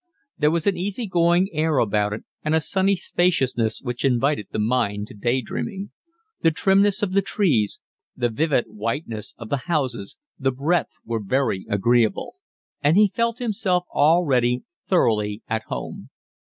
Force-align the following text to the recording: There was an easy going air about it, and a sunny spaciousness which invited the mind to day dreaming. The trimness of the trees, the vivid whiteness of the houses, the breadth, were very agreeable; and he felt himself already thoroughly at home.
There 0.35 0.49
was 0.49 0.65
an 0.65 0.75
easy 0.77 1.05
going 1.05 1.49
air 1.53 1.77
about 1.77 2.11
it, 2.11 2.23
and 2.43 2.55
a 2.55 2.59
sunny 2.59 2.95
spaciousness 2.95 3.83
which 3.83 4.03
invited 4.03 4.47
the 4.49 4.57
mind 4.57 5.05
to 5.09 5.13
day 5.13 5.41
dreaming. 5.43 5.91
The 6.41 6.49
trimness 6.49 7.03
of 7.03 7.11
the 7.11 7.21
trees, 7.21 7.79
the 8.15 8.29
vivid 8.29 8.65
whiteness 8.67 9.35
of 9.37 9.49
the 9.49 9.57
houses, 9.69 10.17
the 10.39 10.51
breadth, 10.51 10.95
were 11.05 11.21
very 11.23 11.67
agreeable; 11.69 12.37
and 12.81 12.97
he 12.97 13.09
felt 13.13 13.37
himself 13.37 13.85
already 13.93 14.63
thoroughly 14.89 15.43
at 15.47 15.61
home. 15.67 16.09